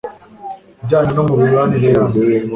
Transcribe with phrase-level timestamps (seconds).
[0.83, 2.19] bwanyu no mu mibanire yanyu